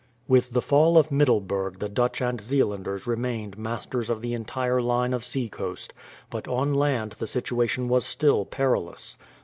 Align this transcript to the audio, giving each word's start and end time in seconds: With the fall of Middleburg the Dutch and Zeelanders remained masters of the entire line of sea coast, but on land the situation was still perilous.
With 0.27 0.53
the 0.53 0.63
fall 0.63 0.97
of 0.97 1.11
Middleburg 1.11 1.77
the 1.77 1.87
Dutch 1.87 2.23
and 2.23 2.41
Zeelanders 2.41 3.05
remained 3.05 3.55
masters 3.55 4.09
of 4.09 4.19
the 4.19 4.33
entire 4.33 4.81
line 4.81 5.13
of 5.13 5.23
sea 5.23 5.47
coast, 5.47 5.93
but 6.31 6.47
on 6.47 6.73
land 6.73 7.11
the 7.19 7.27
situation 7.27 7.87
was 7.87 8.03
still 8.03 8.43
perilous. 8.43 9.19